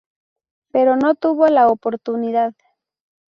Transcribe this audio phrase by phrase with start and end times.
[0.71, 2.55] Pero no tuvo la oportunidad.